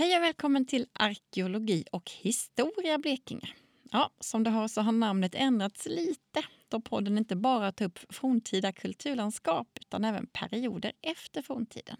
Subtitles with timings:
[0.00, 3.48] Hej och välkommen till Arkeologi och historia Blekinge.
[3.90, 7.98] Ja, som du hör så har namnet ändrats lite då podden inte bara tar upp
[8.14, 11.96] forntida kulturlandskap utan även perioder efter forntiden.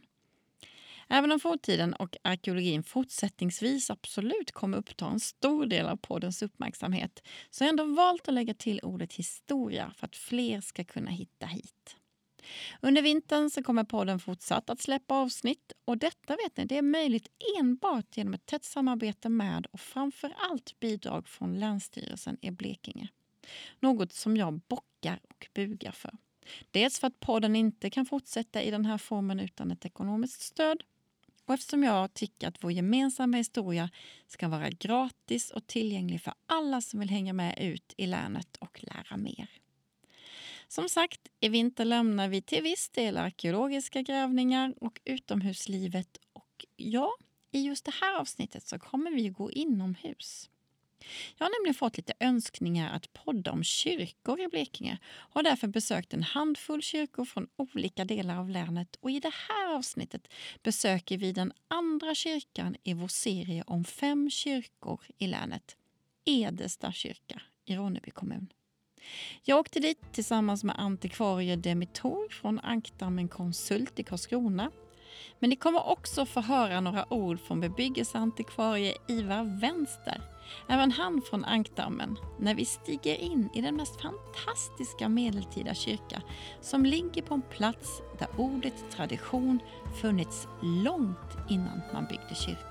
[1.08, 7.22] Även om forntiden och arkeologin fortsättningsvis absolut kommer uppta en stor del av poddens uppmärksamhet
[7.50, 11.10] så har jag ändå valt att lägga till ordet historia för att fler ska kunna
[11.10, 11.96] hitta hit.
[12.80, 16.82] Under vintern så kommer podden fortsatt att släppa avsnitt och detta vet ni, det är
[16.82, 23.08] möjligt enbart genom ett tätt samarbete med och framför allt bidrag från Länsstyrelsen i Blekinge.
[23.80, 26.12] Något som jag bockar och bugar för.
[26.70, 30.82] Dels för att podden inte kan fortsätta i den här formen utan ett ekonomiskt stöd
[31.50, 33.90] och eftersom jag tycker att vår gemensamma historia
[34.26, 38.80] ska vara gratis och tillgänglig för alla som vill hänga med ut i länet och
[38.82, 39.50] lära mer.
[40.72, 47.10] Som sagt, i vinter lämnar vi till viss del arkeologiska grävningar och utomhuslivet och ja,
[47.50, 50.50] i just det här avsnittet så kommer vi gå inomhus.
[51.36, 55.68] Jag har nämligen fått lite önskningar att podda om kyrkor i Blekinge och har därför
[55.68, 60.28] besökt en handfull kyrkor från olika delar av länet och i det här avsnittet
[60.62, 65.76] besöker vi den andra kyrkan i vår serie om fem kyrkor i länet,
[66.24, 68.52] Edesta kyrka i Ronneby kommun.
[69.44, 74.70] Jag åkte dit tillsammans med antikvarie Demitor från Ankdammen Konsult i Karlskrona.
[75.38, 80.20] Men ni kommer också få höra några ord från bebyggelseantikvarie Ivar Vänster,
[80.68, 86.22] även han från Ankdammen, när vi stiger in i den mest fantastiska medeltida kyrka
[86.60, 89.58] som ligger på en plats där ordet tradition
[90.00, 92.69] funnits långt innan man byggde kyrkan.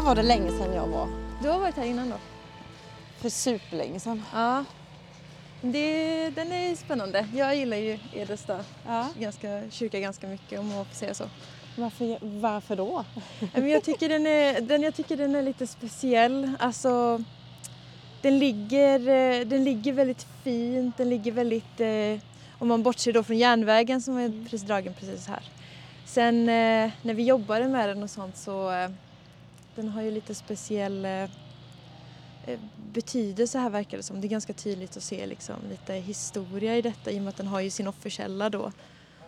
[0.00, 1.08] Här var det länge sedan jag var.
[1.42, 2.16] Du har varit här innan då?
[3.18, 4.22] För superlänge sedan.
[4.32, 4.64] Ja.
[5.62, 7.28] Det, den är spännande.
[7.34, 9.08] Jag gillar ju Edesta Ja.
[9.18, 11.24] ganska, kyrka ganska mycket om man får säga så.
[11.76, 13.04] Varför, varför då?
[13.54, 16.50] Jag, tycker den är, den, jag tycker den är lite speciell.
[16.58, 17.22] Alltså,
[18.22, 22.26] den, ligger, eh, den ligger väldigt fint, den ligger väldigt, eh,
[22.58, 25.42] om man bortser då från järnvägen som är precis dragen precis här.
[26.04, 28.70] Sen eh, när vi jobbade med den och sånt så
[29.74, 31.28] den har ju lite speciell eh, eh,
[32.92, 34.20] betydelse här verkar det som.
[34.20, 37.36] Det är ganska tydligt att se liksom lite historia i detta i och med att
[37.36, 38.72] den har ju sin offerkälla då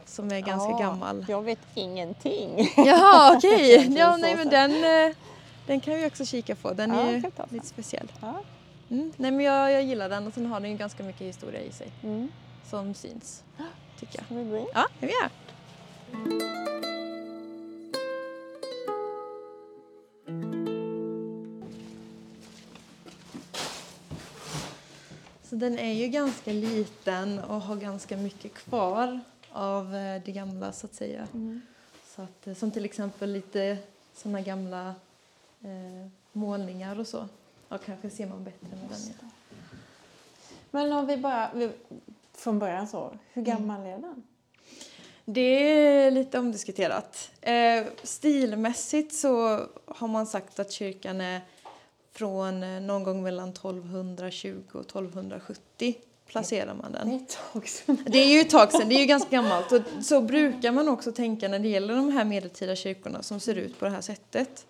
[0.06, 1.26] som är ganska Ja, gammal.
[1.28, 2.68] Jag vet ingenting.
[2.76, 4.70] Jaha okej, Egentligen ja nej men den,
[5.10, 5.16] eh,
[5.66, 6.72] den kan vi också kika på.
[6.72, 8.12] Den Ja, är ju lite speciell.
[8.20, 8.42] Ja.
[8.90, 9.12] Mm.
[9.16, 11.72] Nej men jag, jag gillar den och sen har den ju ganska mycket historia i
[11.72, 12.28] sig Mm.
[12.70, 13.42] som syns.
[14.00, 14.24] Tycker jag.
[14.24, 14.66] Ska vi gå in?
[14.74, 15.30] Ja, det vill jag.
[25.52, 29.20] Så den är ju ganska liten och har ganska mycket kvar
[29.50, 31.28] av eh, det gamla så att säga.
[32.06, 33.78] Så att, eh, som till exempel lite
[34.14, 34.94] sådana gamla
[35.60, 37.28] eh, målningar och så.
[37.68, 39.14] Ja, kanske ser man bättre med den.
[39.20, 39.28] Ja.
[40.70, 41.70] Men om vi bara vi,
[42.34, 44.22] från början så, hur gammal är den?
[45.24, 47.30] Det är lite omdiskuterat.
[47.40, 51.40] Eh, stilmässigt så har man sagt att kyrkan är
[52.12, 55.94] från eh, någon gång mellan 1220 och 1270
[56.26, 57.12] placerar man den.
[57.12, 57.98] ett tag sedan.
[58.06, 59.72] Det är ju ett tag sedan, det är ju ganska gammalt.
[59.72, 63.54] Och så brukar man också tänka när det gäller de här medeltida kyrkorna som ser
[63.54, 64.66] ut på det här sättet.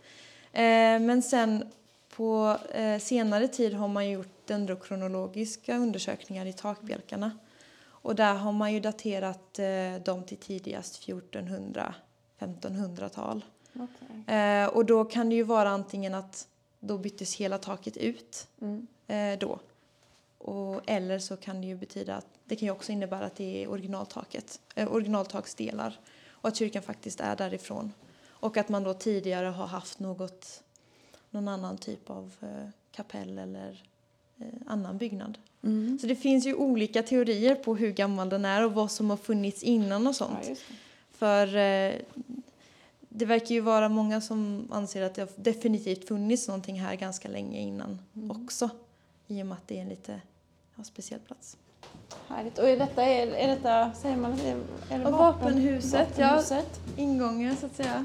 [0.53, 0.63] Eh,
[1.01, 1.71] men sen
[2.17, 7.39] på eh, senare tid har man gjort dendrokronologiska undersökningar i takbjälkarna.
[7.85, 9.59] Och där har man ju daterat
[10.05, 13.45] dem till tidigast 1400-1500-tal.
[13.75, 14.37] Okej.
[14.37, 16.47] Eh, och då kan det ju vara antingen att
[16.85, 18.87] då byttes hela taket ut Mm.
[19.07, 19.59] eh, då.
[20.39, 23.63] Och, eller så kan det ju betyda att det kan ju också innebära att det
[23.65, 27.93] är originaltaket, eh, originaltaksdelar och att kyrkan faktiskt är därifrån.
[28.29, 30.63] Och att man då tidigare har haft något,
[31.31, 33.83] någon annan typ av eh, kapell eller
[34.39, 35.39] eh, annan byggnad.
[35.63, 35.99] Mm.
[35.99, 39.17] Så det finns ju olika teorier på hur gammal den är och vad som har
[39.17, 40.49] funnits innan och sånt.
[40.49, 40.55] Ja.
[41.11, 41.95] För eh,
[43.15, 47.29] det verkar ju vara många som anser att det har definitivt funnits någonting här ganska
[47.29, 47.99] länge innan
[48.31, 48.71] också.
[49.27, 50.21] I och med att det är en lite
[50.77, 51.57] ja, speciell plats.
[52.29, 52.59] Härligt.
[52.59, 56.27] Och är detta, är, är detta säger man, är, är det Och vapenhuset, ja.
[56.27, 56.81] vapenhuset?
[56.97, 58.05] Ingången så att säga.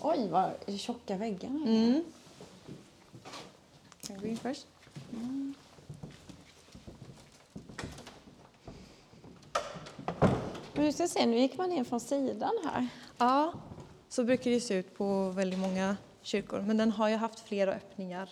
[0.00, 1.88] Oj, vad tjocka väggarna är.
[1.88, 2.04] Mm.
[4.00, 4.66] Kan jag gå in först?
[10.74, 12.88] Men du ska se, nu gick man in från sidan här.
[13.18, 13.52] Ja,
[14.08, 16.60] Så brukar det se ut på väldigt många kyrkor.
[16.60, 18.30] Men den har ju haft flera öppningar.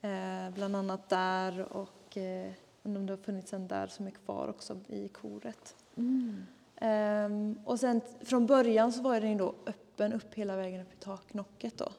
[0.00, 2.52] Eh, bland annat där och eh,
[2.82, 5.76] om det har funnits en där som är kvar också i koret.
[5.96, 6.46] Mm.
[6.76, 10.96] Ehm, och sen från början så var den då öppen upp hela vägen upp i
[10.96, 11.92] taknocket då.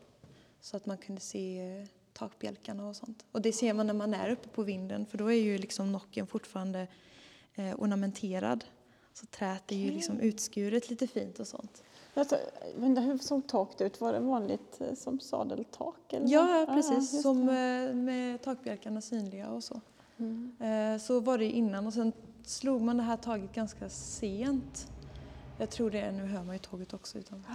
[0.62, 3.26] Så att man kunde se eh, takbjälkarna och sånt.
[3.32, 5.92] Och det ser man när man är uppe på vinden för då är ju liksom
[5.92, 6.88] nocken fortfarande
[7.56, 8.66] eh, ornamenterad.
[9.14, 11.84] Så träet är ju liksom utskuret lite fint och sånt.
[12.76, 14.02] Men hur såg taket ut?
[14.02, 16.14] Var det vanligt eh, som sadeltak?
[16.14, 16.68] Eller Ja, vad?
[16.76, 16.94] precis.
[17.14, 19.82] just som eh, med takbjälkarna synliga och så.
[20.18, 20.56] Mm.
[20.60, 22.12] Eh, Så var det innan och sen
[22.44, 24.88] slog man det här taget ganska sent.
[25.58, 27.18] Jag tror det är, nu hör man ju tåget också.
[27.18, 27.46] Utan.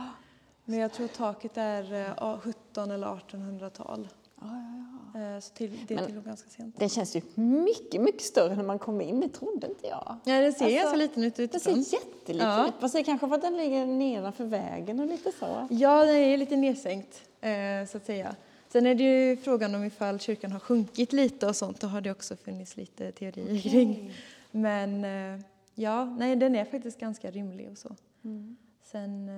[0.64, 4.08] Men jag tror taket är eh, a- 17 eller 1800-tal.
[4.40, 4.95] Ja, ja, ja.
[5.16, 6.78] Eh, Så till, det Men- tillhör ganska sent.
[6.78, 9.20] Den känns ju mycket, mycket större när man kommer in.
[9.20, 10.16] Det trodde inte jag.
[10.24, 11.80] Ja, den ser Alltså, ganska liten ut Den ser utifrån.
[11.82, 12.68] jätteliten Ja.
[12.68, 12.92] ut.
[12.92, 15.66] Det är kanske för att den ligger nedanför vägen och lite så.
[15.70, 17.50] Ja, den är lite nedsänkt eh,
[17.90, 18.36] så att säga.
[18.68, 21.80] Sen är det ju frågan om ifall kyrkan har sjunkit lite och sånt.
[21.80, 24.12] Då har det också funnits lite teorier kring.
[24.50, 25.40] Men eh,
[25.74, 27.96] ja, nej, den är faktiskt ganska rymlig och så.
[28.24, 28.56] Mm.
[28.84, 29.30] Sen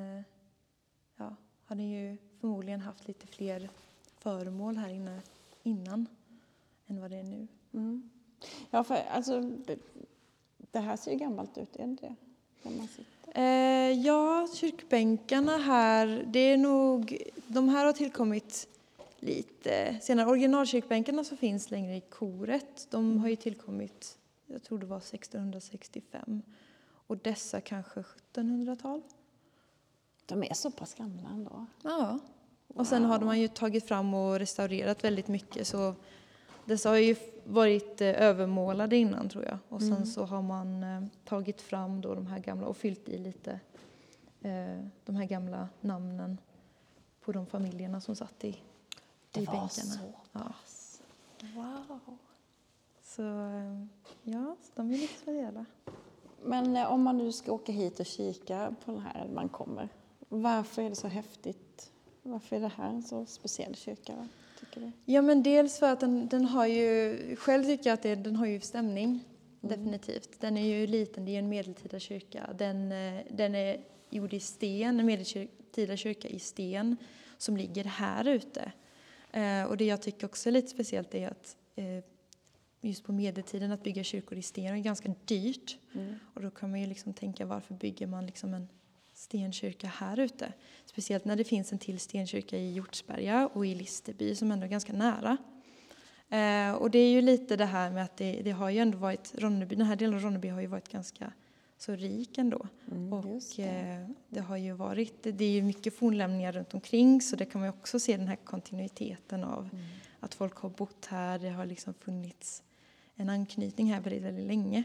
[1.16, 1.36] ja,
[1.66, 3.68] har den ju förmodligen haft lite fler
[4.18, 5.20] föremål här inne
[5.68, 6.06] innan
[6.86, 7.46] än vad det är nu.
[7.74, 8.10] Mm.
[8.70, 9.78] Ja, för alltså, det-
[10.80, 12.14] här ser ju gammalt ut, är det det?
[13.34, 18.68] Eh, ja, kyrkbänkarna här, det är nog, de här har tillkommit
[19.20, 20.26] lite senare.
[20.26, 26.42] Originalkyrkbänkarna som finns längre i koret, de har ju tillkommit, jag tror det var 1665.
[27.06, 28.00] Och dessa kanske
[28.34, 29.02] 1700-tal.
[30.26, 31.66] De är så pass gamla ändå.
[31.82, 32.18] Ja.
[32.74, 35.94] Och sen har man ju tagit fram och restaurerat väldigt mycket så
[36.64, 39.58] dessa har ju varit eh, övermålade innan tror jag.
[39.68, 43.18] Och sen så har man eh, tagit fram då de här gamla och fyllt i
[43.18, 43.60] lite
[44.40, 46.38] eh, de här gamla namnen
[47.24, 48.56] på de familjerna som satt i,
[49.30, 49.70] Det i var bänkarna.
[49.92, 49.98] så
[50.32, 50.40] Ja.
[50.40, 51.02] pass.
[51.54, 51.98] Wow.
[53.02, 53.22] Så
[54.22, 55.64] ja, så de är lite speciella.
[56.42, 59.88] Men om man nu ska åka hit och kika på den här, man kommer.
[60.28, 61.67] Varför är det så häftigt?
[62.28, 64.28] Varför är det här en så speciell kyrka?
[64.60, 64.92] Tycker du?
[65.04, 68.36] Ja men dels för att den, den har ju, själv tycker jag att det, den
[68.36, 69.24] har ju stämning.
[69.60, 70.40] Definitivt.
[70.40, 72.50] Den är ju liten, det är ju en medeltida kyrka.
[72.58, 73.80] Den, eh, den är
[74.10, 76.96] gjord i sten, en medeltida kyrka i sten
[77.38, 78.72] som ligger här ute.
[79.32, 82.04] Eh, och det jag tycker också är lite speciellt är att eh,
[82.80, 85.76] just på medeltiden att bygga kyrkor i sten är ganska dyrt.
[86.34, 88.68] Och då kan man ju liksom tänka varför bygger man liksom en
[89.18, 90.52] stenkyrka här ute?
[90.84, 94.70] Speciellt när det finns en till stenkyrka i Hjortsberga och i Listerby som ändå är
[94.70, 95.36] ganska nära.
[96.28, 98.98] Eh, och det är ju lite det här med att det, det har ju ändå
[98.98, 101.32] varit, Ronneby, den här delen av Ronneby har ju varit ganska
[101.78, 102.66] så rik ändå.
[102.90, 103.24] Mm, och
[103.56, 103.62] det.
[103.62, 107.60] eh, det har ju varit, det är ju mycket fornlämningar runt omkring så det kan
[107.60, 109.84] man ju också se den här kontinuiteten av Mm.
[110.20, 112.62] att folk har bott här, det har liksom funnits
[113.14, 114.82] en anknytning här väldigt, väldigt länge.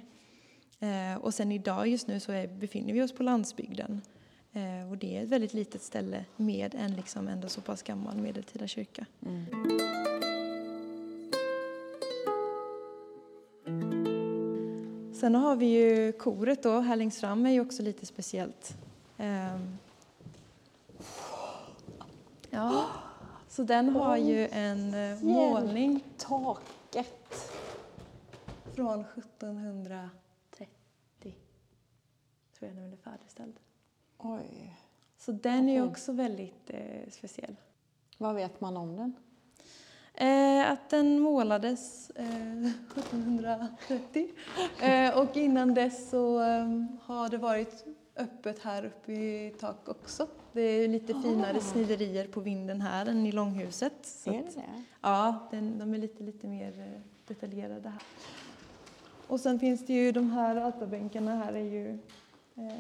[0.80, 4.02] Eh, och sen idag just nu så är, befinner vi oss på landsbygden.
[4.54, 8.18] Eh, och det är ett väldigt litet ställe med en liksom ändå så pass gammal
[8.18, 9.06] medeltida kyrka.
[9.26, 9.46] Mm.
[15.14, 18.78] Sen har vi ju koret då, här längst fram är ju också lite speciellt.
[19.18, 19.78] Ehm.
[22.50, 22.86] Ja,
[23.50, 27.54] så den har ju en eh, målning Taket.
[28.74, 30.68] från 1730.
[32.60, 33.60] Tror jag den är färdigställd.
[34.24, 34.76] Oj.
[35.18, 37.56] Så den är också väldigt eh, speciell.
[38.18, 39.14] Vad vet man om den?
[40.16, 42.66] Eh, att den målades eh,
[42.98, 44.28] 1730
[44.82, 46.68] eh, och innan dess så eh,
[47.02, 50.28] har det varit öppet här uppe i tak också.
[50.52, 53.94] Det är lite finare sniderier på vinden här än i långhuset.
[54.04, 54.84] Så Är att- det det?
[55.02, 58.02] Ja, den, de är lite, lite mer eh, detaljerade här.
[59.28, 62.00] Och sen finns det ju de här altarbänkarna här är ju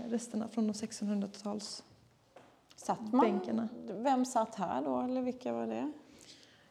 [0.08, 1.84] resterna från de 1600-tals.
[2.76, 3.22] Satt man?
[3.22, 3.70] Bänkarna.
[3.88, 5.92] Vem satt här då, eller vilka var det?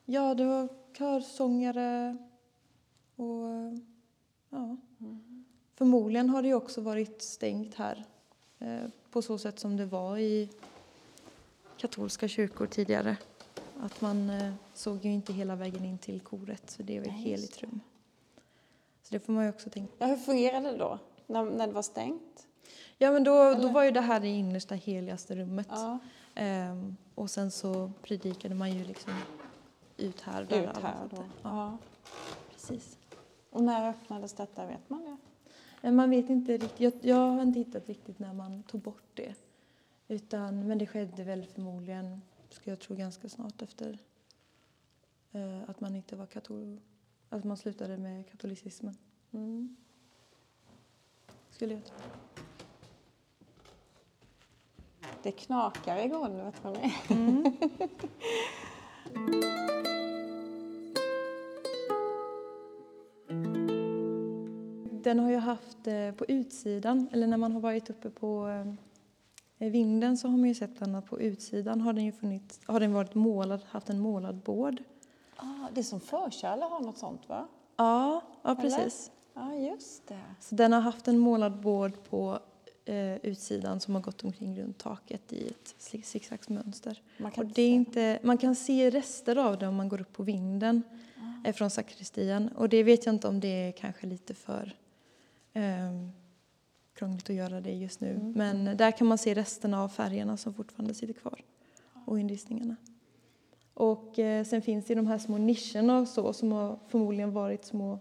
[0.04, 0.68] Ja, det var
[0.98, 2.16] körsångare
[3.16, 3.72] och eh,
[4.50, 4.76] ja.
[5.74, 8.04] Förmodligen har det också varit stängt här
[8.58, 10.48] eh, på så sätt som det var i
[11.76, 13.16] katolska kyrkor tidigare.
[13.80, 17.12] Att man eh, såg ju inte hela vägen in till koret, så det var ett
[17.12, 17.80] heligt rum.
[19.02, 21.72] Så det får man ju också tänka Ja, hur fungerade det då, när, när det
[21.72, 22.46] var stängt?
[23.02, 25.66] Ja, men då, då var ju det här det innersta heligaste rummet.
[25.70, 25.98] Ja,
[26.34, 29.12] Ehm, och sen så predikade man ju liksom
[29.96, 30.62] ut här där.
[30.62, 31.24] ut här då.
[31.42, 31.78] Ja.
[32.52, 32.98] Precis.
[33.50, 35.16] Och när öppnades detta, vet man det?
[35.80, 39.02] Men man vet inte riktigt, jag, jag har inte hittat riktigt när man tog bort
[39.14, 39.34] det.
[40.08, 43.98] Utan, men det skedde väl förmodligen, ska jag tro, ganska snart efter
[45.32, 46.80] eh, att man inte var katol...
[47.28, 48.96] Att man slutade med katolicismen.
[49.32, 49.76] Mm.
[51.50, 51.96] Skulle jag tro.
[55.22, 56.94] Det knakar i golvet hörni.
[57.10, 57.44] Mm.
[65.02, 68.48] Den har jag haft eh, på utsidan, eller när man har varit uppe på
[69.58, 72.60] eh, vinden så har man ju sett den att på utsidan har den ju funnits,
[72.66, 74.82] har den varit målad, haft en målad bård.
[75.36, 77.46] Ah, det är som förkärle har något sånt va?
[77.76, 78.60] Ja, ja Eller?
[78.60, 79.10] precis.
[79.34, 80.20] Ja, just det.
[80.40, 82.38] Så den har haft en målad bård på
[82.84, 87.02] eh, utsidan som har gått omkring runt taket i ett zig- zigzagsmönster.
[87.18, 90.00] Man Och kan det är inte, man kan se rester av det om man går
[90.00, 90.82] upp på vinden
[91.16, 91.48] Ah.
[91.48, 92.48] eh, från sakristian.
[92.48, 94.76] Och det vet jag inte om det är kanske lite för
[95.52, 95.62] eh,
[96.94, 98.10] krångligt att göra det just nu.
[98.10, 98.32] Mm.
[98.32, 101.40] Men där kan man se resterna av färgerna som fortfarande sitter kvar.
[102.06, 102.76] Och inristningarna.
[103.74, 107.64] Och eh, sen finns det de här små nischerna och så som har förmodligen varit
[107.64, 107.98] små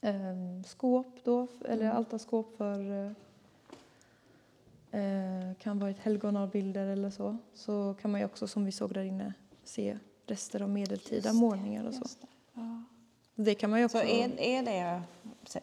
[0.00, 1.96] eh, skåp då, eller Mm.
[1.96, 3.12] altarskåp för eh,
[4.92, 7.36] eh, kan vara ett helgonavbilder eller så.
[7.54, 9.34] Så kan man ju också som vi såg där inne
[9.64, 12.04] se rester av medeltida det, målningar och så.
[12.20, 12.26] Det.
[12.54, 12.84] Ja.
[13.34, 13.98] Det kan man ju också...
[13.98, 15.02] Så är, är det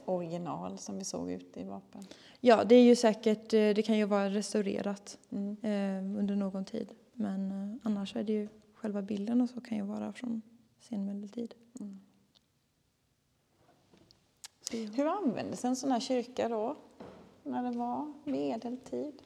[0.05, 2.05] original som vi såg ute i vapen?
[2.39, 5.57] Ja, det är ju säkert, eh, det kan ju vara restaurerat Mm.
[5.61, 6.91] eh, under någon tid.
[7.13, 10.41] Men eh, annars är det ju själva bilden och så kan ju vara från
[10.79, 11.55] senmedeltid.
[11.79, 11.99] Mm.
[14.61, 14.89] Så, ja.
[14.95, 16.75] Hur användes en sån här kyrka då?
[17.49, 19.21] När det var medeltid?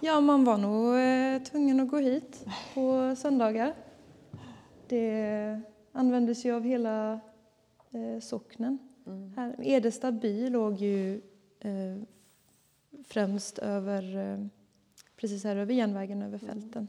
[0.00, 3.74] Ja, man var nog eh, tvungen att gå hit på söndagar.
[4.88, 5.60] Det
[5.92, 7.20] användes ju av hela
[7.90, 8.78] eh, socknen.
[9.06, 9.32] Mm.
[9.36, 11.20] Här, Edesta by låg ju
[11.60, 12.02] eh,
[13.04, 14.46] främst över, eh,
[15.16, 16.88] precis här över järnvägen, över fälten.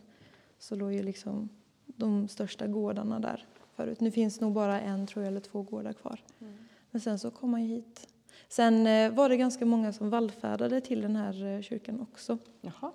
[0.60, 1.50] Så låg ju liksom
[1.86, 4.00] de största gårdarna där förut.
[4.00, 6.24] Nu finns nog bara en, tror jag, eller två gårdar kvar.
[6.40, 6.54] Mm.
[6.92, 8.08] Men sen så kom man hit.
[8.48, 12.38] Sen eh, var det ganska många som vallfärdade till den här eh, kyrkan också.
[12.62, 12.92] Jaha.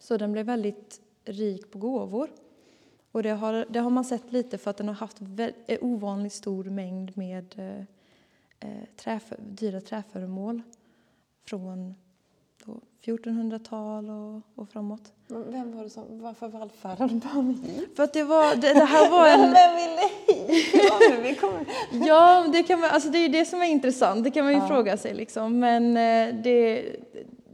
[0.00, 2.30] Så den blev väldigt rik på gåvor.
[3.12, 5.78] Och det har, det har man sett lite för att den har haft vä- eh,
[5.80, 7.84] ovanligt stor mängd med eh,
[8.70, 10.62] eh, träfö, dyra träföremål
[11.44, 11.94] från
[13.04, 15.12] 1400-tal och, och framåt.
[15.26, 17.96] Men vem var det som, varför vallfärdade man hit?
[17.96, 19.40] För att det var, det, det här var en...
[19.52, 20.74] vem ville hit?
[22.06, 24.58] Ja, det, kan man, alltså det är det som är intressant, det kan man ju
[24.58, 24.68] Ja.
[24.68, 25.58] fråga sig liksom.
[25.58, 26.84] Men eh, det,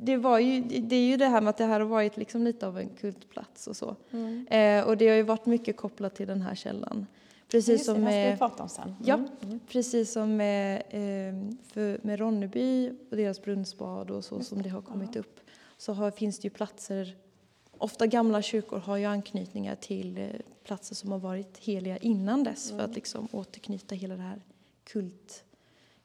[0.01, 2.45] det, var ju, det är ju det här med att det här har varit liksom
[2.45, 3.97] lite av en kultplats och så.
[4.11, 4.47] Mm.
[4.51, 7.07] Eh, och det har ju varit mycket kopplat till den här källan.
[7.51, 8.95] Precis Just det, som ska prata om sen.
[9.05, 9.15] Ja.
[9.15, 9.29] Mm.
[9.43, 9.61] Mm.
[9.69, 14.65] precis som med, eh, för, med Ronneby och deras brunnsbad och så Just som det,
[14.65, 15.21] det har kommit ja.
[15.21, 15.41] upp
[15.77, 17.17] så har, finns det ju platser,
[17.79, 20.29] ofta gamla kyrkor har ju anknytningar till eh,
[20.65, 22.91] platser som har varit heliga innan dess för Mm.
[22.91, 24.43] att liksom återknyta hela det här
[24.85, 25.45] kult,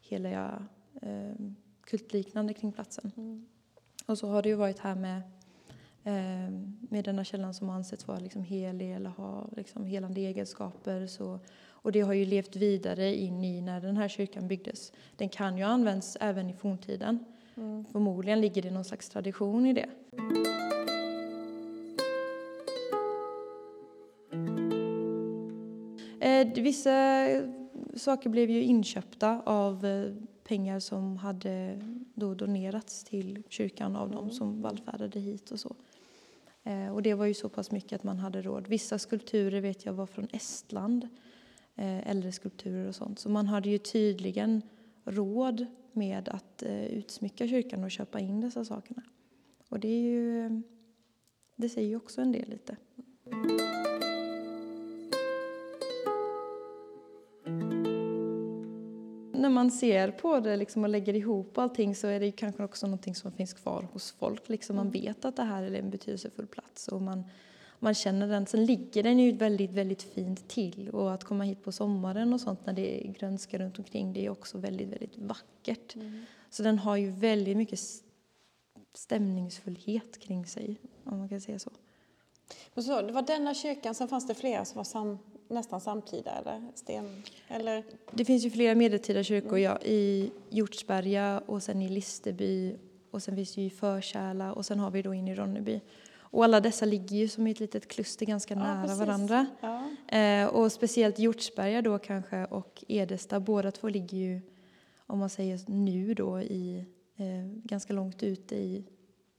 [0.00, 0.62] hela
[1.02, 1.34] eh,
[1.84, 3.12] kultliknande kring platsen.
[3.16, 3.46] Mm.
[4.06, 5.22] Och så har det ju varit här med,
[6.88, 11.06] med denna källan som ansetts vara liksom helig eller ha liksom helande egenskaper.
[11.06, 14.92] Så, och det har ju levt vidare in i när den här kyrkan byggdes.
[15.16, 17.18] Den kan ju ha använts även i forntiden.
[17.56, 17.84] Mm.
[17.84, 19.88] Förmodligen ligger det någon slags tradition i det.
[26.20, 27.26] Eh, vissa
[27.96, 30.12] saker blev ju inköpta av eh,
[30.44, 31.80] pengar som hade
[32.14, 35.76] då donerats till kyrkan av de som vallfärdade hit och så.
[36.64, 38.68] Eh, och det var ju så pass mycket att man hade råd.
[38.68, 41.08] Vissa skulpturer vet jag var från Estland,
[41.74, 43.18] eh, äldre skulpturer och sånt.
[43.18, 44.62] Så man hade ju tydligen
[45.04, 49.02] råd med att eh, utsmycka kyrkan och köpa in dessa sakerna.
[49.68, 50.50] Och det är ju, eh,
[51.56, 52.76] det säger ju också en del lite.
[59.44, 62.64] När man ser på det liksom och lägger ihop allting så är det ju kanske
[62.64, 64.48] också någonting som finns kvar hos folk.
[64.48, 67.24] Liksom man vet att det här är en betydelsefull plats och man,
[67.78, 68.46] man känner den.
[68.46, 72.40] Sen ligger den ju väldigt, väldigt fint till och att komma hit på sommaren och
[72.40, 75.94] sånt när det är grönska runt omkring det är också väldigt, väldigt vackert.
[76.50, 77.80] Så den har ju väldigt mycket
[78.94, 81.70] stämningsfullhet kring sig, om man kan säga så.
[82.74, 85.18] Och så, det var denna kyrkan, sen fanns det flera som var sam,
[85.54, 86.62] nästan samtida eller?
[86.74, 87.84] Sten, eller?
[88.10, 92.76] Det finns ju flera medeltida kyrkor ja, i Hjortsberga och sen i Listerby
[93.10, 95.80] och sen finns det ju i Förkärla och sen har vi då in i Ronneby.
[96.16, 98.98] Och alla dessa ligger ju som ett litet kluster ganska Ja, nära precis.
[98.98, 99.46] varandra.
[99.60, 99.90] Ja.
[100.18, 104.40] Eh, och speciellt Hjortsberga då kanske och Edesta, båda två ligger ju,
[105.06, 106.84] om man säger nu då, i,
[107.16, 108.84] eh, ganska långt ute i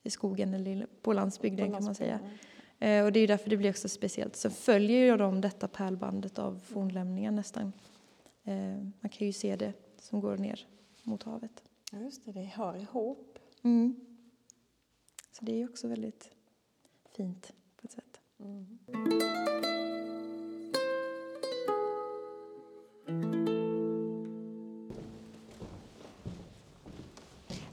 [0.06, 2.20] i skogen eller på landsbygden kan man säga.
[2.80, 4.36] Eh, och det är därför det blir också speciellt.
[4.36, 7.74] Så följer ju de detta pärlbandet av fornlämningar nästan.
[8.44, 10.68] Eh, man kan ju se det som går ner
[11.04, 11.64] mot havet.
[11.92, 13.40] Ja, just det, det hör ihop.
[13.62, 13.96] Mm.
[15.32, 16.30] Så det är också väldigt
[17.16, 18.20] fint på ett sätt.
[18.40, 19.75] Mm.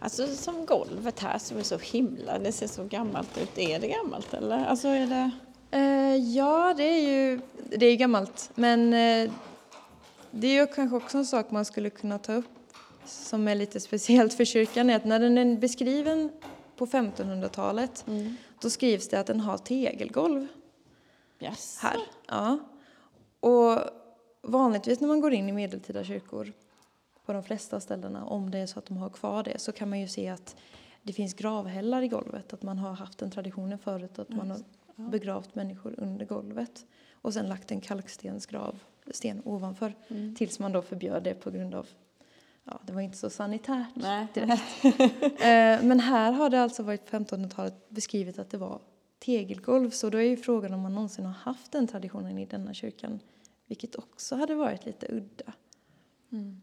[0.02, 3.58] Alltså som golvet här som är så himla, det ser så gammalt ut.
[3.58, 4.64] Är det gammalt eller?
[4.64, 5.30] Alltså är det...
[5.78, 7.40] Eh, ja, det är ju
[7.76, 8.50] det är gammalt.
[8.54, 9.30] Men eh,
[10.30, 12.44] det är ju kanske också en sak man skulle kunna ta upp
[13.06, 16.30] som är lite speciellt för kyrkan är att när den är beskriven
[16.76, 18.36] på 1500-talet Mm.
[18.60, 20.46] då skrivs det att den har tegelgolv
[21.40, 21.78] Yes.
[21.82, 21.96] här.
[22.28, 22.58] Ja.
[23.40, 23.78] Och
[24.42, 26.52] vanligtvis när man går in i medeltida kyrkor
[27.26, 29.90] på de flesta ställena, om det är så att de har kvar det, så kan
[29.90, 30.56] man ju se att
[31.02, 32.52] det finns gravhällar i golvet.
[32.52, 34.60] Att man har haft den traditionen förut att man har
[35.10, 38.78] begravt människor under golvet och sen lagt en kalkstensgrav
[39.10, 40.34] sten ovanför Mm.
[40.34, 41.86] tills man då förbjöd det på grund av
[42.64, 44.26] Ja, det var inte så sanitärt Nej.
[44.34, 44.84] direkt.
[45.42, 48.80] Eh, Men här har det alltså varit på 1500-talet beskrivet att det var
[49.18, 49.90] tegelgolv.
[49.90, 53.20] Så då är ju frågan om man någonsin har haft den traditionen i denna kyrkan.
[53.66, 55.52] Vilket också hade varit lite udda.
[56.32, 56.62] Mm.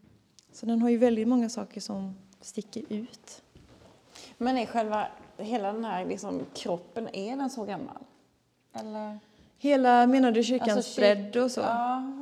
[0.52, 3.42] Så den har ju väldigt många saker som sticker ut.
[4.38, 8.02] Men är själva, hela den här liksom, kroppen, är den så gammal?
[8.72, 9.18] Eller?
[9.58, 11.60] Hela, menar du kyrkans Alltså, bredd och så?
[11.60, 12.12] Ja,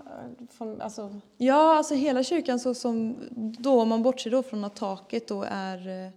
[0.50, 3.16] från, alltså, Ja, alltså hela kyrkan så som
[3.58, 6.12] då, om man bortser då från att taket då är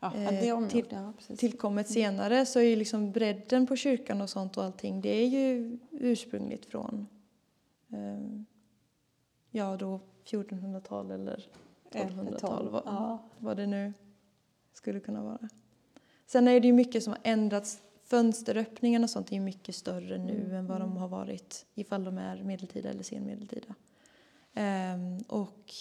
[0.00, 4.56] ja, Eh, till- ja, tillkommet senare så är ju liksom bredden på kyrkan och sånt
[4.56, 7.06] och allting det är ju ursprungligt från
[7.92, 8.42] eh,
[9.50, 11.48] ja då 1400-tal eller
[11.90, 13.18] 1200-tal vad, Ja.
[13.38, 13.92] vad det nu
[14.72, 15.48] skulle kunna vara.
[16.26, 17.82] Sen är det ju mycket som har ändrats.
[18.04, 22.04] Fönsteröppningarna och sånt är ju mycket större nu Mm, än vad de har varit ifall
[22.04, 23.74] de är medeltida eller senmedeltida.
[24.54, 25.72] Ehm, och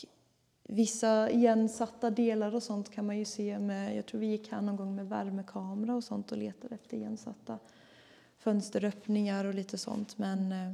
[0.63, 4.61] vissa igensatta delar och sånt kan man ju se med, jag tror vi gick här
[4.61, 7.59] någon gång med värmekamera och sånt och letade efter igensatta
[8.37, 10.17] fönsteröppningar och lite sånt.
[10.17, 10.73] Men eh,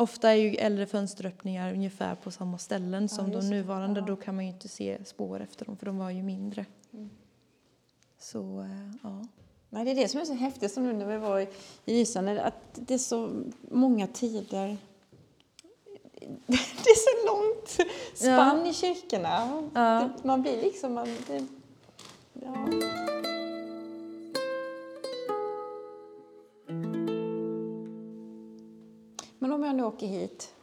[0.00, 4.00] ofta är ju äldre fönsteröppningar ungefär på samma ställen som just de nuvarande.
[4.00, 4.06] Ja.
[4.06, 6.66] Då kan man ju inte se spår efter dem för de var ju mindre.
[6.92, 7.10] Mm.
[8.18, 9.26] Så eh, ja.
[9.68, 11.40] Nej, det är det som är så häftigt som nu när vi var
[11.84, 14.76] i Ysarn, att det är så många tider.
[16.46, 19.62] Det är så långt spann i kyrkorna.
[19.74, 19.80] Ja.
[19.80, 20.94] Det, man blir liksom...
[20.94, 21.46] Man, det,
[22.32, 23.19] ja.
[30.00, 30.54] Åker hit,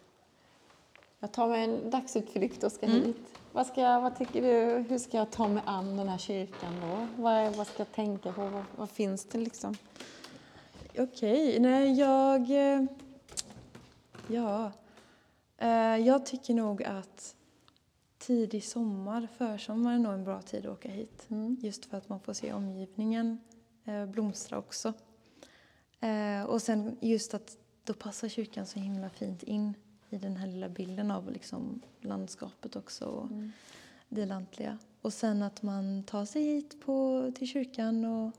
[1.19, 3.03] jag tar mig en dagsutflykt och ska Mm.
[3.03, 3.39] hit.
[3.51, 6.73] Vad, ska, jag- vad tycker du, hur ska jag ta mig an den här kyrkan
[6.81, 7.07] då?
[7.23, 8.41] Vad, vad ska jag tänka på?
[8.49, 9.75] Vad, vad finns det liksom?
[10.97, 12.41] Okej, nej jag...
[12.51, 12.83] eh,
[14.27, 14.71] Ja.
[15.57, 17.35] Eh, Jag tycker nog att
[18.17, 21.25] tidig sommar, försommar är nog en bra tid att åka hit.
[21.29, 21.57] Mm.
[21.61, 23.39] Just för att man får se omgivningen
[23.85, 24.93] eh, blomstra också.
[26.47, 29.73] Och sen just att då passar kyrkan så himla fint in
[30.09, 33.51] i den här lilla bilden av liksom landskapet också och Mm.
[34.09, 34.77] det lantliga.
[35.01, 38.31] Och sen att man tar sig hit på, till kyrkan och,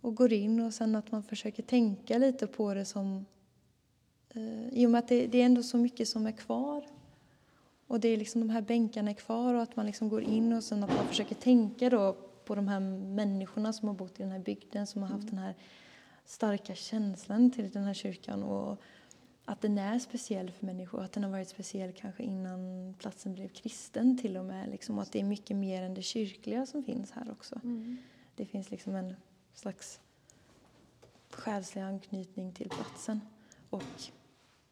[0.00, 3.26] och går in och sen att man försöker tänka lite på det som
[4.28, 6.84] eh, i och med att det, det är ändå så mycket som är kvar.
[7.86, 10.52] Och det är liksom de här bänkarna är kvar och att man liksom går in
[10.52, 14.22] och sen att man försöker tänka då på de här människorna som har bott i
[14.22, 15.54] den här bygden som har haft den här
[16.30, 18.80] starka känslan till den här kyrkan och
[19.44, 23.48] att den är speciell för människor, att den har varit speciell kanske innan platsen blev
[23.48, 24.70] kristen till och med.
[24.70, 27.60] Liksom, och att det är mycket mer än det kyrkliga som finns här också.
[27.64, 27.96] Mm.
[28.36, 29.14] Det finns liksom en
[29.54, 30.00] slags
[31.30, 33.20] själslig anknytning till platsen.
[33.70, 34.02] Och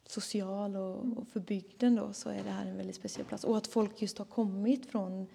[0.06, 3.44] social och, och för bygden då så är det här en väldigt speciell plats.
[3.44, 5.26] Och att folk just har kommit från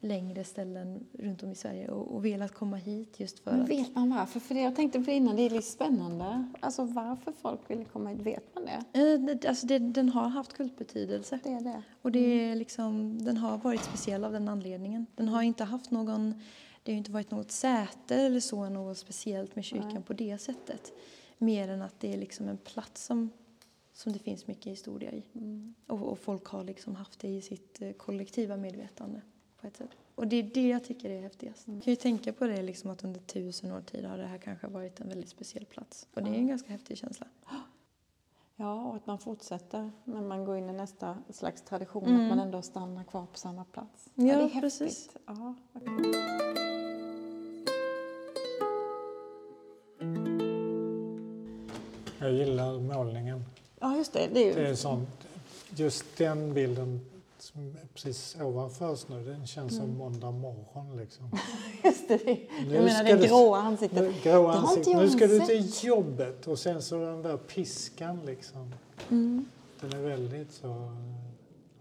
[0.00, 3.68] längre ställen runt om i Sverige och, och velat komma hit just för Men att...
[3.68, 4.40] vet man varför?
[4.40, 6.48] För det jag tänkte på innan, det är lite spännande.
[6.60, 9.00] Alltså varför folk vill komma hit, vet man det?
[9.00, 11.38] Eh, det- Alltså det, den har haft kultbetydelse.
[11.42, 11.82] Det är det.
[12.02, 12.18] Och det
[12.50, 15.06] är liksom, den har varit speciell av den anledningen.
[15.16, 16.34] Den har inte haft någon,
[16.82, 20.02] det har inte varit något säte eller så, något speciellt med kyrkan Nej.
[20.02, 20.92] på det sättet.
[21.38, 23.30] Mer än att det är liksom en plats som,
[23.92, 25.22] som det finns mycket historia i.
[25.34, 25.74] Mm.
[25.86, 29.20] Och, och folk har liksom haft det i sitt eh, kollektiva medvetande
[29.60, 29.90] på ett sätt.
[30.14, 31.68] Och det är det jag tycker är häftigast.
[31.68, 34.38] Jag kan ju tänka på det liksom att under tusen år tid har det här
[34.38, 36.08] kanske varit en väldigt speciell plats.
[36.14, 37.26] Och det är en ganska häftig känsla.
[38.56, 42.20] Ja, och att man fortsätter när man går in i nästa slags tradition, mm.
[42.20, 44.08] att man ändå stannar kvar på samma plats.
[44.14, 44.80] Ja, ja det är precis.
[44.80, 45.22] häftigt.
[45.26, 45.54] Ja.
[52.18, 53.44] Jag gillar målningen.
[53.80, 54.28] Ja, just det.
[54.32, 54.54] Det är, ju...
[54.54, 55.28] det är sånt.
[55.76, 57.00] Just den bilden
[57.94, 60.96] precis ovanför oss nu, den känns som måndag morgon.
[60.96, 61.30] Liksom.
[61.84, 62.20] just det.
[62.24, 64.02] Jag Nu menar ska det gråa ansiktet.
[64.02, 64.90] Nu, grå Det har inte ansikte.
[64.90, 68.74] jag nu ska du till jobbet och sen så den där piskan liksom.
[69.10, 69.46] Mm.
[69.80, 70.96] Den är väldigt så...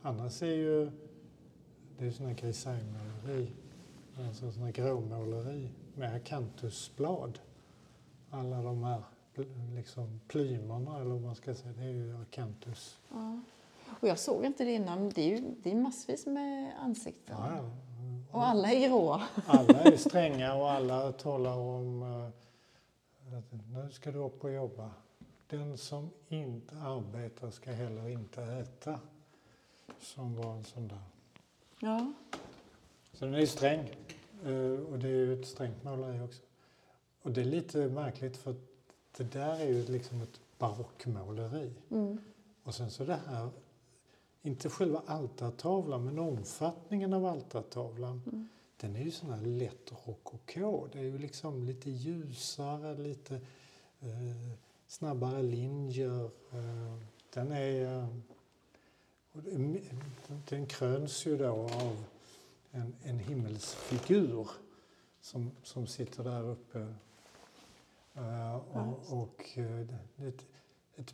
[0.01, 0.91] Annars är ju...
[1.97, 3.51] Det är sån här grisaillmåleri.
[4.27, 7.39] Alltså sån här gråmåleri med akantusblad.
[8.29, 9.03] Alla de här
[9.75, 12.99] liksom plymerna eller vad man ska säga, det är ju akantus.
[13.09, 13.39] Ja.
[13.99, 15.09] Och jag såg inte det innan.
[15.09, 17.35] Det är ju det är massvis med ansikten.
[17.39, 17.69] Ja, ja.
[18.31, 19.23] Och alla är gråa.
[19.47, 24.89] Alla är stränga och alla talar om eh, att nu ska du upp och jobba.
[25.47, 28.99] Den som inte arbetar ska heller inte äta.
[29.99, 31.01] Som var en sån där.
[31.79, 32.13] Ja.
[33.13, 33.79] Så den är sträng.
[34.45, 36.41] eh, Och det är ju ett strängt måleri också.
[37.21, 38.55] Och det är lite märkligt för
[39.17, 41.73] det där är ju liksom ett barockmåleri.
[41.91, 42.17] Mm.
[42.63, 43.49] Och sen så det här,
[44.41, 48.21] inte själva altartavlan men omfattningen av altartavlan.
[48.25, 48.47] Mm.
[48.77, 50.87] Den är ju sån här lätt rokoko.
[50.91, 53.35] Det är ju liksom lite ljusare, lite
[53.99, 56.25] eh, snabbare linjer.
[56.25, 56.97] Eh,
[57.33, 57.97] den är...
[58.03, 58.07] Eh,
[59.33, 60.01] mi-
[60.49, 62.03] den kröns ju då av
[62.71, 64.47] en, en himmelsfigur
[65.21, 66.93] som, som sitter där uppe.
[68.13, 69.79] Eh, och och eh,
[70.17, 70.45] det- ett,
[70.95, 71.13] ett,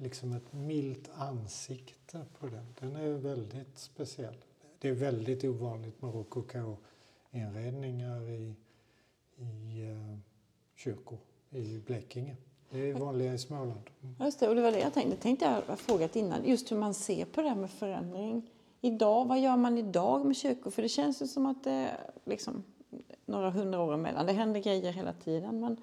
[0.00, 2.74] liksom ett milt ansikte på den.
[2.80, 4.36] Den är väldigt speciell.
[4.78, 8.54] Det är väldigt ovanligt med rokoko-inredningar i,
[9.36, 10.16] i uh,
[10.76, 11.18] kyrkor
[11.50, 12.36] i Blekinge.
[12.70, 13.90] Det är vanliga i Småland.
[14.02, 14.14] Mm.
[14.20, 15.16] Just det, och det var det jag tänkte.
[15.16, 16.44] Tänkte jag frågat innan.
[16.44, 18.50] Just hur man ser på det här med förändring.
[18.80, 20.70] Idag, vad gör man idag med kyrkor?
[20.70, 22.64] För det känns ju som att det är liksom
[23.26, 24.26] några hundra år emellan.
[24.26, 25.60] Det händer grejer hela tiden.
[25.60, 25.76] Men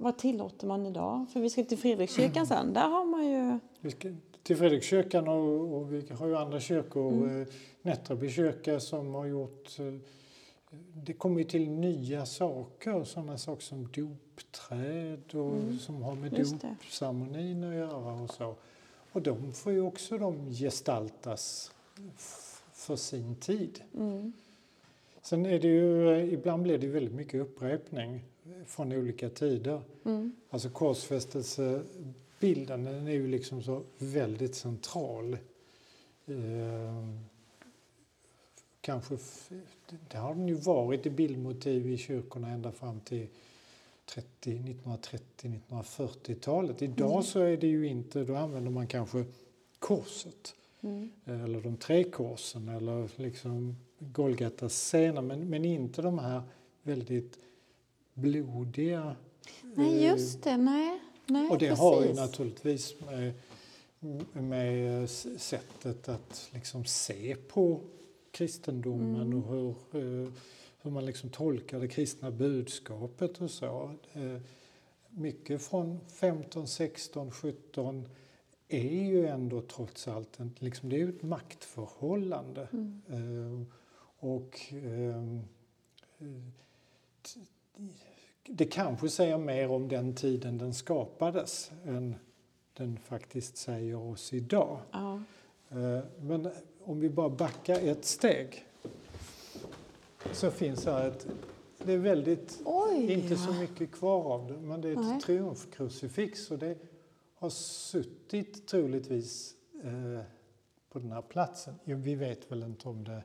[0.00, 1.26] vad tillåter man idag?
[1.32, 2.72] För vi ska till Fredrikskyrkan sen.
[2.72, 3.58] Där har man ju...
[3.80, 4.08] Vi ska
[4.42, 7.12] till Fredrikskyrkan och, och vi har ju andra kyrkor.
[7.12, 7.42] Mm.
[7.42, 7.48] Eh,
[7.82, 9.78] Nättraby kyrka som har gjort...
[9.78, 9.84] eh,
[11.04, 15.78] Det kommer ju till nya saker, sådana saker som dopträd och Mm.
[15.78, 16.32] som har med
[16.82, 18.54] dopceremonin att göra och så.
[19.12, 21.72] Och de får ju också de gestaltas
[22.72, 23.80] för sin tid.
[23.96, 24.32] Mm.
[25.22, 28.24] Sen är det ju, eh, ibland blir det väldigt mycket upprepning
[28.66, 29.80] från olika tider.
[30.04, 30.32] Mm.
[30.50, 35.32] Alltså korsfästelsebilden den är ju liksom så väldigt central.
[36.26, 37.04] Eh,
[38.80, 39.16] kanske,
[40.10, 43.26] det har den ju varit i bildmotiv i kyrkorna ända fram till
[44.06, 46.82] 30, 1930-1940-talet.
[46.82, 47.22] Idag Mm.
[47.22, 49.24] så är det ju inte, då använder man kanske
[49.78, 51.10] korset Mm.
[51.24, 56.42] eller de tre korsen eller liksom Golgatas scener men, men inte de här
[56.82, 57.38] väldigt
[58.18, 59.16] blodiga
[59.74, 60.56] Nej, eh, just det.
[60.56, 61.80] Nej, nej och det precis.
[61.80, 63.32] har ju naturligtvis med,
[64.32, 67.80] med sättet att liksom se på
[68.30, 69.42] kristendomen Mm.
[69.44, 69.68] och hur,
[70.24, 70.28] eh,
[70.82, 73.90] hur man liksom tolkar det kristna budskapet och så.
[74.12, 74.40] Eh,
[75.10, 78.08] Mycket från 15, 16, 17
[78.68, 82.68] är ju ändå trots allt en, liksom, det är ju ett maktförhållande.
[82.72, 83.66] Mm.
[84.20, 85.40] Och ehm,
[86.18, 86.26] eh,
[87.22, 87.40] t-
[88.48, 92.14] det kanske säger mer om den tiden den skapades än
[92.72, 94.80] den faktiskt säger oss idag.
[94.90, 95.20] Ja.
[95.70, 96.50] Eh, Men
[96.84, 98.64] om vi bara backar ett steg
[100.32, 101.26] så finns här ett,
[101.84, 103.12] det är väldigt, Oj!
[103.12, 105.20] inte så mycket kvar av det, men det är ett Nej.
[105.20, 106.78] triumfkrucifix och det
[107.34, 110.20] har suttit troligtvis eh,
[110.90, 111.74] på den här platsen.
[111.84, 113.22] Jo, Vi vet väl inte om det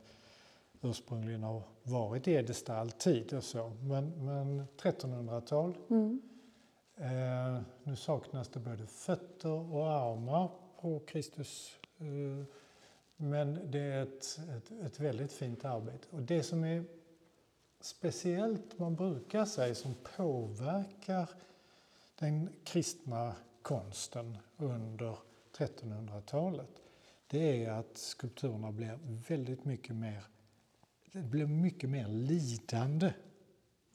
[0.82, 5.76] ursprungligen har varit Edesta alltid och så, men, men 1300-tal.
[5.90, 6.22] Mm.
[6.96, 11.76] Eh, nu saknas det både fötter och armar på Kristus.
[11.98, 12.46] Eh,
[13.16, 16.06] men det är ett, ett, ett väldigt fint arbete.
[16.10, 16.84] Och det som är
[17.80, 21.30] speciellt, man brukar säga, som påverkar
[22.18, 25.16] den kristna konsten under
[25.56, 26.70] 1300-talet,
[27.26, 30.24] det är att skulpturerna blir väldigt mycket mer,
[31.14, 33.12] det blir mycket mer lidande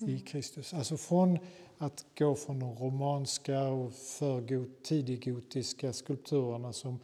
[0.08, 0.74] i Kristus.
[0.74, 1.40] Alltså från
[1.78, 7.00] att gå från de romanska och förgot, tidiggotiska skulpturerna som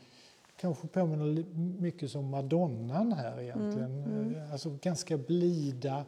[0.57, 1.43] kanske påminner
[1.81, 4.03] mycket som Madonnan här egentligen.
[4.35, 6.05] Eh, Alltså ganska blida,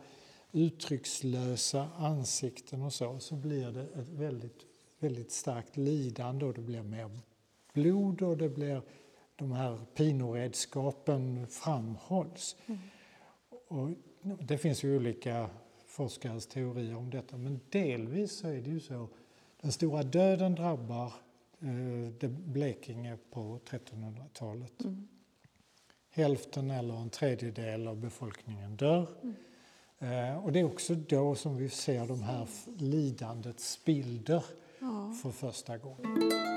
[0.52, 3.20] uttryckslösa ansikten och så.
[3.20, 4.65] Så blir det ett väldigt,
[5.00, 7.10] väldigt starkt lidande och det blir mer
[7.74, 8.82] blod och det blir
[9.36, 12.56] de här pinoredskapen framhålls.
[13.67, 13.89] Och
[14.39, 15.49] det finns ju olika
[15.86, 19.08] forskares teorier om detta men delvis så är det ju så
[19.62, 21.13] den stora döden drabbar
[21.60, 24.84] eh, Blekinge på 1300-talet.
[24.84, 25.08] Mm.
[26.10, 29.08] Hälften eller en tredjedel av befolkningen dör.
[29.21, 30.38] Mm.
[30.38, 34.43] och det är också då som vi ser de här lidandets bilder
[34.80, 35.13] ja.
[35.23, 36.57] för första gången.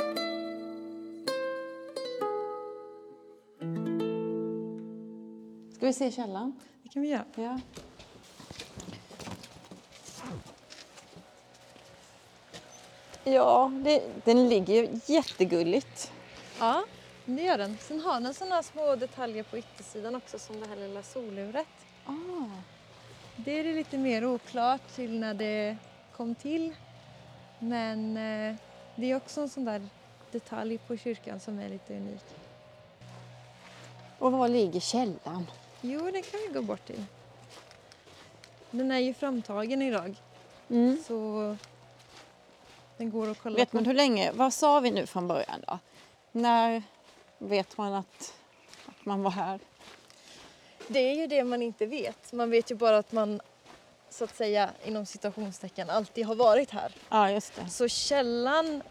[5.91, 6.61] Vi se källan?
[6.83, 7.25] Det kan vi göra.
[7.35, 7.61] Ja.
[13.25, 16.13] Ja, det, den ligger ju jättegulligt.
[16.59, 16.85] Ja,
[17.25, 17.79] det gör den.
[17.81, 21.67] Sen har den sådana små detaljer på yttersidan också som det här lilla soluret.
[22.07, 22.13] Ah.
[23.37, 25.77] Det är det lite mer oklart till när det
[26.17, 26.75] kom till.
[27.59, 28.57] Men eh,
[28.97, 29.89] det är också en sån där
[30.33, 32.25] detalj på kyrkan som är lite unik.
[34.19, 35.47] Och var ligger källan?
[35.81, 37.05] Jo, den kan vi gå bort till.
[38.71, 40.17] Den är ju framtagen idag.
[40.71, 41.03] Mm.
[41.07, 41.57] Så
[42.97, 43.77] den går att kolla Vet på.
[43.77, 45.79] man hur länge, vad sa vi nu från början då?
[46.33, 46.83] När
[47.39, 48.35] vet man att,
[48.87, 49.61] att man var här?
[50.89, 52.33] Det är ju det man inte vet.
[52.33, 53.41] Man vet ju bara att man
[54.11, 56.95] så att säga inom citationstecken alltid har varit här.
[57.09, 57.69] Ja, just det.
[57.71, 58.83] Så källan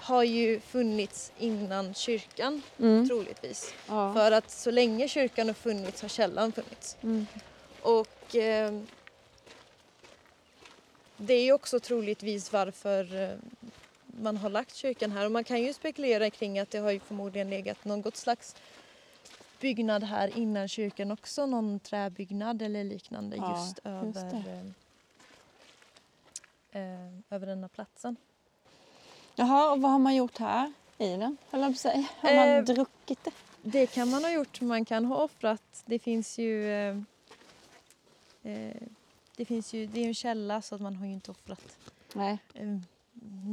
[0.00, 3.08] har ju funnits innan kyrkan Mm.
[3.08, 3.74] troligtvis.
[3.88, 4.14] Ja.
[4.14, 6.96] För att så länge kyrkan har funnits har källan funnits.
[7.02, 7.26] Mm.
[7.82, 8.80] Och eh,
[11.16, 13.30] det är ju också troligtvis varför eh,
[14.06, 15.24] man har lagt kyrkan här.
[15.24, 18.56] Och man kan ju spekulera kring att det har ju förmodligen legat något slags
[19.60, 21.46] byggnad här innan kyrkan också.
[21.46, 24.44] Någon träbyggnad eller liknande Ja, just, över,
[26.72, 28.16] eh, eh, över denna platsen.
[29.38, 31.36] Jaha, och vad har man gjort här i den?
[31.50, 32.04] Höll jag på att säga.
[32.20, 33.30] Har man Eh, druckit det?
[33.62, 34.60] Det kan man ha gjort.
[34.60, 35.82] Man kan ha offrat.
[35.86, 36.70] Det finns ju...
[36.72, 36.96] Eh,
[38.42, 38.76] eh,
[39.36, 41.76] det, finns ju det är ju en källa så att man har ju inte offrat
[42.12, 42.38] Nej.
[42.54, 42.78] eh,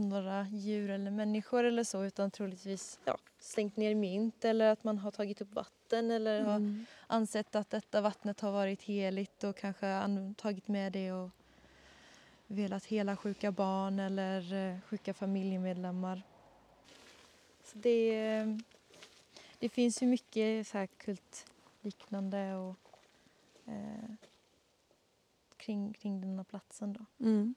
[0.10, 4.98] några djur eller människor eller så utan troligtvis ja, slängt ner mynt eller att man
[4.98, 6.86] har tagit upp vatten eller har Mm.
[7.08, 11.30] ansett att detta vattnet har varit heligt och kanske an- tagit med det och
[12.48, 16.22] velat hela sjuka barn eller eh, sjuka familjemedlemmar.
[17.64, 18.58] Så det, eh,
[19.60, 22.76] det finns ju mycket så här kultliknande och
[23.66, 24.16] eh,
[25.58, 27.26] kring, kring den här platsen då.
[27.26, 27.56] Mm.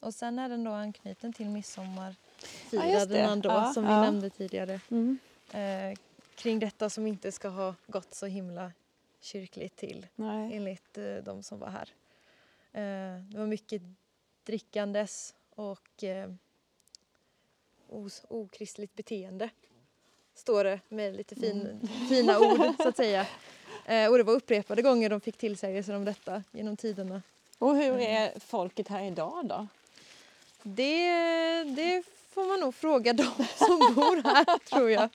[0.00, 3.42] Och sen är den då anknuten till Ja, just midsommarfirandena det.
[3.42, 4.02] då Ja, som vi ja.
[4.02, 4.80] nämnde tidigare.
[4.90, 5.18] Mm.
[5.52, 5.98] Eh,
[6.34, 8.72] kring detta som inte ska ha gått så himla
[9.20, 10.56] kyrkligt till Nej.
[10.56, 11.88] enligt eh, de som var här.
[12.72, 13.82] Eh, det var mycket
[14.44, 16.30] drickandes och eh,
[17.88, 19.50] os- okristligt beteende.
[20.34, 23.26] Står det med lite fin, fina ord så att säga.
[23.86, 27.22] Eh, och det var upprepade gånger de fick tillsägelser om detta genom tiderna.
[27.58, 29.66] Och hur är folket här idag då?
[30.62, 31.10] Det,
[31.64, 33.24] det får man nog fråga de
[33.56, 35.08] som bor här tror jag.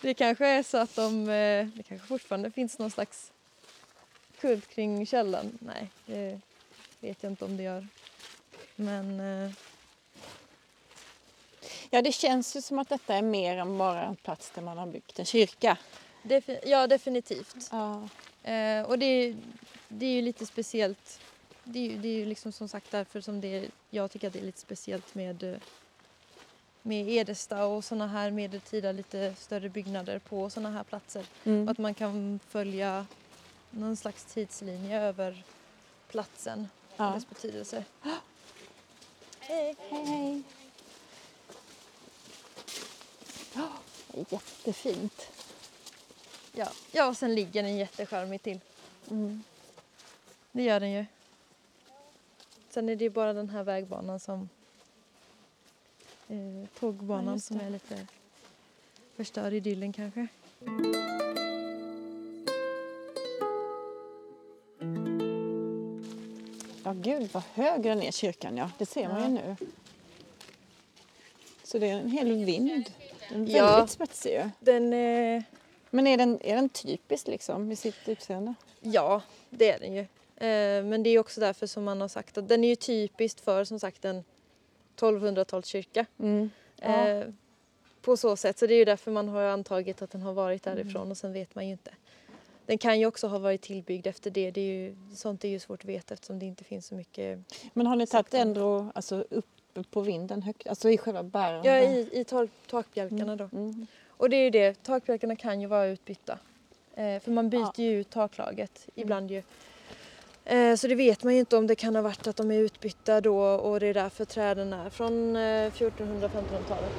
[0.00, 3.32] Det kanske är så att de, eh, det kanske fortfarande finns någon slags
[4.44, 5.58] kult kring källan.
[5.60, 6.40] Nej, det
[7.00, 7.86] vet jag inte om det gör.
[8.76, 9.50] Men eh,
[11.90, 14.78] Ja, det känns ju som att detta är mer än bara en plats där man
[14.78, 15.76] har byggt en kyrka.
[16.22, 17.68] defi- ja, definitivt.
[17.72, 18.08] Ja.
[18.50, 19.36] Eh, och det, är-
[19.88, 21.20] det är ju lite speciellt.
[21.64, 24.26] Det är ju, det är ju liksom som sagt därför som det är, jag tycker
[24.26, 25.56] att det är lite speciellt med, eh,
[26.82, 31.24] med Edesta och såna här medeltida lite större byggnader på såna här platser.
[31.44, 31.68] Mm.
[31.68, 33.06] Att man kan följa
[33.76, 35.42] någon slags tidslinje över
[36.08, 37.10] platsen och Ja.
[37.10, 37.84] dess betydelse.
[39.40, 39.76] Hej!
[39.90, 40.42] Hej, hej.
[44.30, 45.30] Jättefint.
[46.52, 46.68] Ja.
[46.92, 48.60] ja, och sen ligger den jättecharmigt till.
[49.10, 49.42] Mm.
[50.52, 51.06] Det gör den ju.
[52.70, 54.48] Sen är det ju bara den här vägbanan som...
[56.28, 58.06] Eh, tågbanan Ja, som är lite
[59.16, 60.26] förstör idyllen kanske.
[67.04, 68.70] Gud vad hög den är kyrkan, ja.
[68.78, 69.42] Det ser man ju Ja.
[69.58, 69.66] nu.
[71.64, 72.90] Så det är en hel vind.
[73.30, 73.66] Den är Ja.
[73.72, 74.50] väldigt spetsig ju.
[74.60, 75.42] Den, eh,
[75.90, 78.54] Men är den, är den typisk liksom i sitt utseende?
[78.80, 80.00] ja, det är den ju.
[80.36, 83.40] Eh, men det är också därför som man har sagt att den är ju typiskt
[83.40, 84.24] för som sagt en
[84.96, 86.06] 1200-talskyrka.
[86.18, 86.50] Mm.
[86.76, 87.08] Ja.
[87.08, 87.26] Eh,
[88.02, 88.58] på så sätt.
[88.58, 90.78] Så det är ju därför man har antagit att den har varit Mm.
[90.78, 91.90] därifrån och sen vet man ju inte.
[92.66, 94.50] Den kan ju också ha varit tillbyggd efter det.
[94.50, 97.38] det är ju, sånt är ju svårt att veta eftersom det inte finns så mycket
[97.72, 100.68] Men har ni tagit ändå alltså, uppe på vinden högt?
[100.68, 101.64] Alltså i själva bären?
[101.64, 103.48] Ja, i, i tak, takbjälkarna då.
[103.52, 103.86] Mm.
[104.08, 106.38] Och det är ju det, takbjälkarna kan ju vara utbytta.
[106.94, 107.84] Eh, för man byter Ja.
[107.84, 109.42] ju ut taklaget ibland ju.
[110.44, 112.58] Eh, så det vet man ju inte om det kan ha varit att de är
[112.58, 116.92] utbytta då och det är därför träden är från eh, 1400-1500-talet.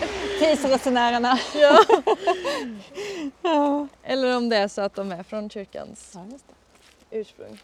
[0.40, 1.38] Tidsresenärerna.
[1.54, 1.84] Ja.
[3.42, 3.88] ja.
[4.02, 6.26] Eller om det är så att de är från kyrkans ja,
[7.10, 7.58] ursprung.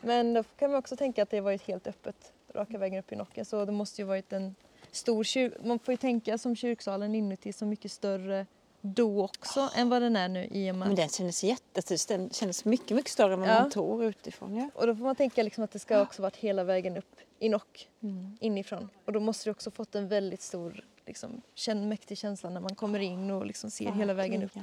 [0.00, 3.16] Men då kan man också tänka att det varit helt öppet raka vägen upp i
[3.16, 4.54] Nocken så det måste ju varit en
[4.90, 5.56] stor kyrka.
[5.64, 8.46] Man får ju tänka som kyrksalen inuti så mycket större
[8.80, 12.16] då också än vad den är nu i och med Men den kändes jättestor.
[12.18, 13.60] Den kändes mycket, mycket större än vad Ja.
[13.60, 14.56] man tror utifrån.
[14.56, 14.70] Ja.
[14.74, 17.48] Och då får man tänka liksom att det ska också varit hela vägen upp i
[17.48, 18.36] Nock Mm.
[18.40, 18.88] inifrån.
[19.04, 22.74] Och då måste det också fått en väldigt stor, liksom, känn, mäktig känsla när man
[22.74, 24.56] kommer in och liksom ser hela vägen upp.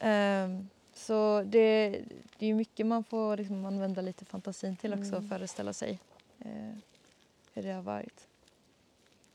[0.00, 2.00] Ehm, så det,
[2.38, 5.28] det är mycket man får liksom använda lite fantasin till också Mm.
[5.28, 5.98] föreställa sig
[6.38, 6.74] eh,
[7.54, 8.26] hur det har varit.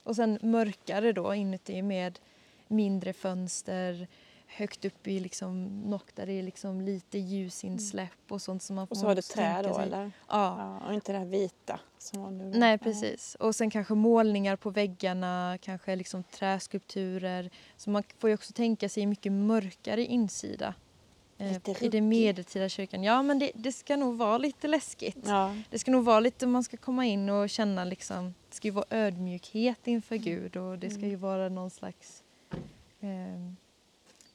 [0.03, 2.19] Och sen mörkare då inuti med
[2.67, 4.07] mindre fönster,
[4.47, 8.81] högt upp i liksom nock där det är liksom lite ljusinsläpp och sånt som man
[8.83, 8.91] Mm.
[8.91, 9.83] Och får så det också trä då sig.
[9.83, 10.11] eller?
[10.29, 10.79] Ja.
[10.81, 12.43] Ja, och inte det här vita som var nu.
[12.55, 13.35] Nej precis.
[13.35, 17.49] Och sen kanske målningar på väggarna, kanske liksom träskulpturer.
[17.77, 20.73] Så man får ju också tänka sig mycket mörkare insida.
[21.37, 23.03] eh, Lite I den medeltida kyrkan.
[23.03, 25.17] Ja men det, det ska nog vara lite läskigt.
[25.27, 25.55] Ja.
[25.69, 28.71] Det ska nog vara lite, man ska komma in och känna liksom, det ska ju
[28.73, 30.25] vara ödmjukhet inför Mm.
[30.25, 32.23] Gud och det ska ju vara någon slags
[33.01, 33.55] ehm,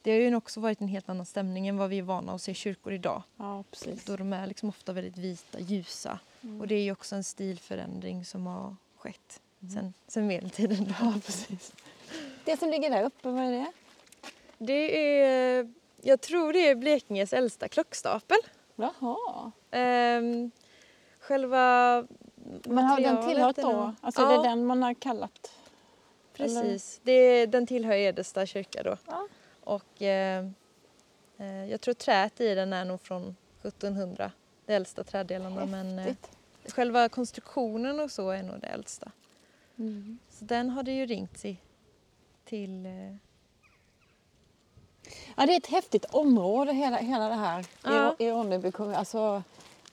[0.03, 2.41] det har ju också varit en helt annan stämning än vad vi är vana att
[2.41, 3.23] se i kyrkor idag.
[3.37, 4.05] ja, precis.
[4.05, 6.19] Då de är liksom ofta väldigt vita, ljusa.
[6.41, 6.61] Mm.
[6.61, 9.73] Och det är ju också en stilförändring som har skett Mm.
[9.75, 10.93] sen, sen medeltiden.
[11.01, 11.73] Ja, precis.
[12.45, 13.71] Det som ligger där uppe, vad är det?
[14.57, 18.37] Det är, jag tror det är Blekinges äldsta klockstapel.
[18.75, 19.51] Jaha.
[19.71, 20.51] Ehm,
[21.19, 21.57] själva
[22.63, 23.93] Men har den tillhört då?
[24.01, 25.51] Alltså ja, det är den man har kallat?
[26.33, 26.99] precis.
[27.03, 28.97] Det, den tillhör Edesta kyrka då.
[29.07, 29.27] Ja.
[29.63, 30.45] Och eh,
[31.37, 34.31] eh, jag tror träet i den är nog från 1700.
[34.65, 35.65] De äldsta träddelarna.
[35.65, 36.29] Men eh, Häftigt.
[36.73, 39.11] själva konstruktionen och så är nog det äldsta.
[39.77, 40.17] Mm.
[40.29, 41.61] Så den har det ju ringt sig
[42.45, 42.85] till.
[42.85, 43.15] Eh,
[45.37, 48.15] Ja, det är ett häftigt område hela, hela det här Ja.
[48.19, 48.95] i, i Ronneby kommun.
[48.95, 49.43] Alltså,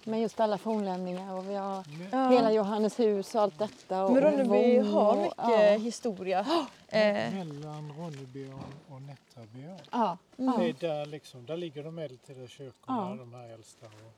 [0.07, 2.31] med just alla fornlämningar och vi har ja.
[2.31, 4.05] hela Johanneshus och allt detta.
[4.05, 5.77] Och, Men och Ronneby Vång har och- mycket Ja.
[5.79, 6.47] historia.
[6.89, 9.79] Eh, Mellan Ronnebyon och Nättrabyon.
[9.91, 10.19] Ja.
[10.39, 10.59] Mm.
[10.59, 13.17] Det är där, liksom, där ligger de medeltida kyrkorna, Ja.
[13.19, 13.87] de här äldsta.
[13.87, 14.13] Och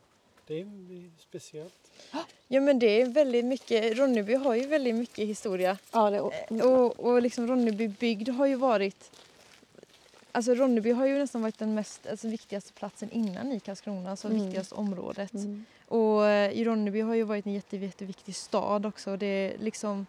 [0.46, 1.90] det är speciellt.
[2.48, 5.78] ja men det är väldigt mycket, Ronneby har ju väldigt mycket historia.
[5.92, 9.10] Ja, det, och, Och, och liksom Ronneby bygd har ju varit
[10.34, 14.28] Alltså Ronneby har ju nästan varit den mest, alltså viktigaste platsen innan i Karlskrona, alltså
[14.28, 14.42] Mm.
[14.42, 15.34] viktigaste området.
[15.34, 15.64] mm.
[15.88, 19.16] Och eh, i Ronneby har ju varit en jätte, jätteviktig stad också.
[19.16, 20.06] Det är liksom,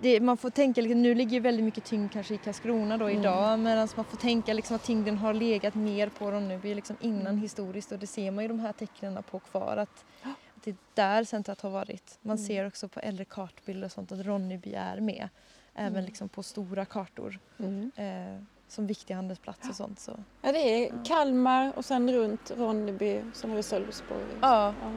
[0.00, 3.20] det, man får tänka, liksom, nu ligger väldigt mycket tyngd kanske i Karlskrona då Mm.
[3.20, 7.26] idag medan man får tänka liksom, att tyngden har legat mer på Ronneby liksom, innan
[7.26, 7.38] Mm.
[7.38, 10.76] historiskt och det ser man ju de här tecknen på kvar att, att det är
[10.94, 12.18] där centret har varit.
[12.22, 12.46] Man Mm.
[12.46, 15.28] ser också på äldre kartbilder och sånt att Ronneby är med.
[15.74, 16.04] Även Mm.
[16.04, 17.90] liksom på stora kartor Mm.
[17.96, 20.00] eh, som viktig handelsplats och sånt.
[20.00, 20.12] Så.
[20.42, 24.20] Ja, det är Kalmar och sen runt Ronneby, sen har vi Sölvesborg.
[24.40, 24.90] Ja, Ja.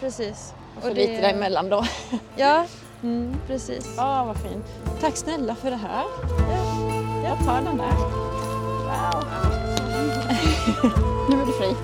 [0.00, 0.54] precis.
[0.78, 1.84] Och Och lite det- däremellan då.
[2.36, 2.66] Ja,
[3.02, 3.34] Mm.
[3.46, 3.94] precis.
[3.96, 4.64] Ja, vad fint.
[5.00, 6.04] Tack snälla för det här.
[6.50, 7.28] Ja.
[7.28, 7.96] Jag tar den där.
[8.86, 9.24] Wow.
[11.30, 11.74] nu är du fri.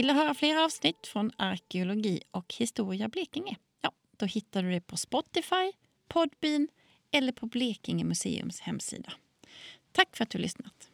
[0.00, 3.56] Vill du höra fler avsnitt från arkeologi och historia Blekinge?
[3.80, 5.72] Ja, då hittar du det på Spotify,
[6.08, 6.68] Podbean
[7.10, 9.12] eller på Blekinge museums hemsida.
[9.92, 10.89] Tack för att du lyssnat.